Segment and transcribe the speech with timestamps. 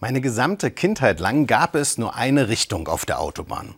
[0.00, 3.74] Meine gesamte Kindheit lang gab es nur eine Richtung auf der Autobahn.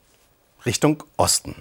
[0.66, 1.54] Richtung Osten.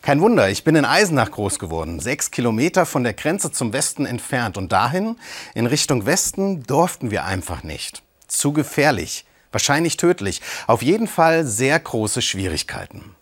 [0.00, 4.04] Kein Wunder, ich bin in Eisenach groß geworden, sechs Kilometer von der Grenze zum Westen
[4.04, 4.58] entfernt.
[4.58, 5.14] Und dahin,
[5.54, 8.02] in Richtung Westen, durften wir einfach nicht.
[8.26, 13.14] Zu gefährlich, wahrscheinlich tödlich, auf jeden Fall sehr große Schwierigkeiten.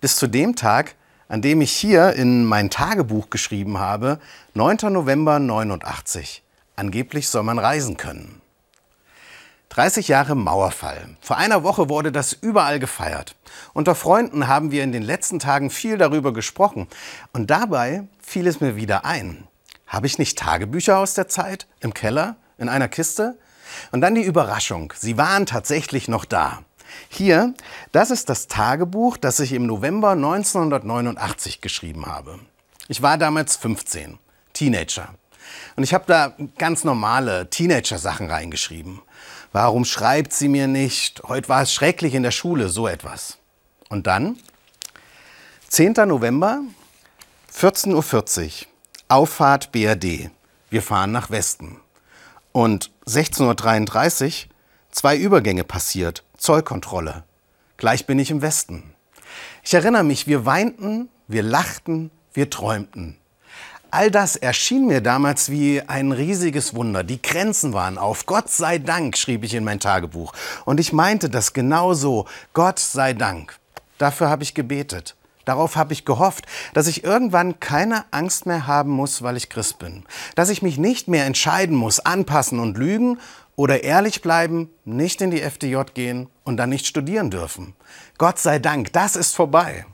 [0.00, 0.96] Bis zu dem Tag,
[1.28, 4.18] an dem ich hier in mein Tagebuch geschrieben habe,
[4.54, 4.78] 9.
[4.92, 6.42] November 89.
[6.74, 8.41] Angeblich soll man reisen können.
[9.72, 11.16] 30 Jahre Mauerfall.
[11.22, 13.36] Vor einer Woche wurde das überall gefeiert.
[13.72, 16.88] Unter Freunden haben wir in den letzten Tagen viel darüber gesprochen.
[17.32, 19.48] Und dabei fiel es mir wieder ein.
[19.86, 23.38] Habe ich nicht Tagebücher aus der Zeit im Keller, in einer Kiste?
[23.92, 24.92] Und dann die Überraschung.
[24.94, 26.58] Sie waren tatsächlich noch da.
[27.08, 27.54] Hier,
[27.92, 32.38] das ist das Tagebuch, das ich im November 1989 geschrieben habe.
[32.88, 34.18] Ich war damals 15,
[34.52, 35.08] Teenager.
[35.76, 39.00] Und ich habe da ganz normale Teenager-Sachen reingeschrieben.
[39.52, 41.22] Warum schreibt sie mir nicht?
[41.24, 43.38] Heute war es schrecklich in der Schule, so etwas.
[43.90, 44.38] Und dann,
[45.68, 45.92] 10.
[46.06, 46.62] November,
[47.54, 48.66] 14.40 Uhr,
[49.08, 50.30] Auffahrt BRD.
[50.70, 51.78] Wir fahren nach Westen.
[52.52, 54.50] Und 16.33 Uhr,
[54.90, 57.24] zwei Übergänge passiert, Zollkontrolle.
[57.76, 58.94] Gleich bin ich im Westen.
[59.62, 63.18] Ich erinnere mich, wir weinten, wir lachten, wir träumten.
[63.94, 67.04] All das erschien mir damals wie ein riesiges Wunder.
[67.04, 68.24] Die Grenzen waren auf.
[68.24, 70.32] Gott sei Dank, schrieb ich in mein Tagebuch.
[70.64, 72.24] Und ich meinte das genau so.
[72.54, 73.58] Gott sei Dank.
[73.98, 75.14] Dafür habe ich gebetet.
[75.44, 79.78] Darauf habe ich gehofft, dass ich irgendwann keine Angst mehr haben muss, weil ich Christ
[79.78, 80.04] bin.
[80.36, 83.18] Dass ich mich nicht mehr entscheiden muss, anpassen und lügen
[83.56, 87.74] oder ehrlich bleiben, nicht in die FDJ gehen und dann nicht studieren dürfen.
[88.16, 89.84] Gott sei Dank, das ist vorbei.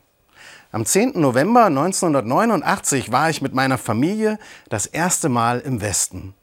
[0.71, 1.19] Am 10.
[1.19, 4.39] November 1989 war ich mit meiner Familie
[4.69, 6.35] das erste Mal im Westen.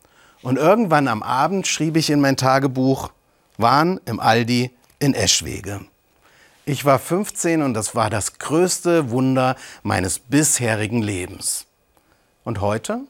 [0.42, 3.12] Und irgendwann am Abend schrieb ich in mein Tagebuch,
[3.60, 5.82] waren im Aldi in Eschwege.
[6.66, 11.68] Ich war 15 und das war das größte Wunder meines bisherigen Lebens.
[12.44, 13.02] Und heute,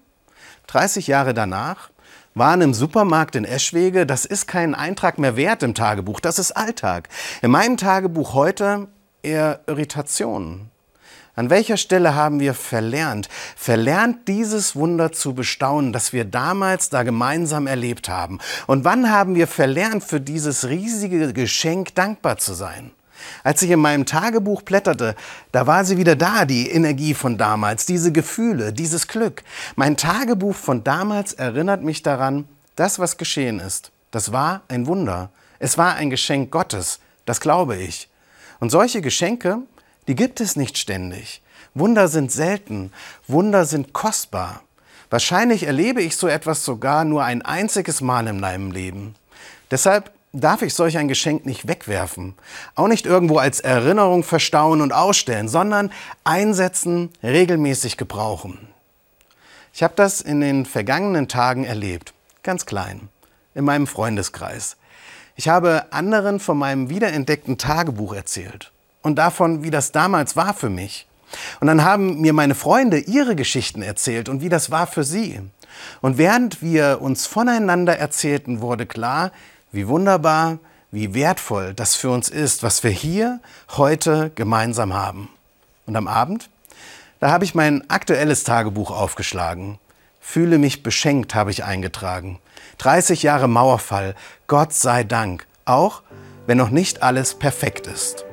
[0.67, 1.91] 30 Jahre danach,
[2.33, 6.51] waren im Supermarkt in Eschwege, das ist kein Eintrag mehr wert im Tagebuch, das ist
[6.51, 7.07] Alltag.
[7.41, 8.89] In meinem Tagebuch heute
[9.23, 10.74] eher Irritationen.
[11.35, 17.03] An welcher Stelle haben wir verlernt, verlernt dieses Wunder zu bestaunen, das wir damals da
[17.03, 18.39] gemeinsam erlebt haben?
[18.67, 22.91] Und wann haben wir verlernt, für dieses riesige Geschenk dankbar zu sein?
[23.43, 25.15] Als ich in meinem Tagebuch blätterte,
[25.51, 29.43] da war sie wieder da, die Energie von damals, diese Gefühle, dieses Glück.
[29.75, 35.29] Mein Tagebuch von damals erinnert mich daran, das, was geschehen ist, das war ein Wunder.
[35.59, 38.09] Es war ein Geschenk Gottes, das glaube ich.
[38.59, 39.59] Und solche Geschenke,
[40.07, 41.41] die gibt es nicht ständig.
[41.73, 42.91] Wunder sind selten,
[43.27, 44.61] Wunder sind kostbar.
[45.09, 49.15] Wahrscheinlich erlebe ich so etwas sogar nur ein einziges Mal in meinem Leben.
[49.71, 52.35] Deshalb darf ich solch ein Geschenk nicht wegwerfen,
[52.75, 55.91] auch nicht irgendwo als Erinnerung verstauen und ausstellen, sondern
[56.23, 58.67] einsetzen, regelmäßig gebrauchen.
[59.73, 62.13] Ich habe das in den vergangenen Tagen erlebt,
[62.43, 63.09] ganz klein,
[63.53, 64.77] in meinem Freundeskreis.
[65.35, 68.71] Ich habe anderen von meinem wiederentdeckten Tagebuch erzählt
[69.05, 71.05] und davon, wie das damals war für mich.
[71.59, 75.39] Und dann haben mir meine Freunde ihre Geschichten erzählt und wie das war für sie.
[76.01, 79.31] Und während wir uns voneinander erzählten, wurde klar,
[79.71, 80.57] wie wunderbar,
[80.89, 83.41] wie wertvoll das für uns ist, was wir hier
[83.77, 85.29] heute gemeinsam haben.
[85.85, 86.49] Und am Abend,
[87.19, 89.77] da habe ich mein aktuelles Tagebuch aufgeschlagen.
[90.19, 92.39] Fühle mich beschenkt, habe ich eingetragen.
[92.79, 94.15] 30 Jahre Mauerfall,
[94.47, 96.01] Gott sei Dank, auch
[96.47, 98.24] wenn noch nicht alles perfekt ist.